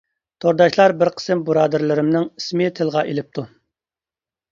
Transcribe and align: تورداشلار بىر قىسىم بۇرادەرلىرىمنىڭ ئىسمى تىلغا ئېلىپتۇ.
تورداشلار 0.43 0.93
بىر 1.01 1.11
قىسىم 1.19 1.43
بۇرادەرلىرىمنىڭ 1.49 2.25
ئىسمى 2.41 2.71
تىلغا 2.81 3.05
ئېلىپتۇ. 3.11 3.45